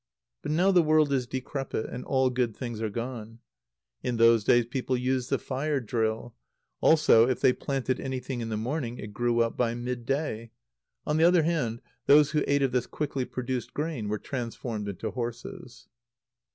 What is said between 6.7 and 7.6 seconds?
Also, if they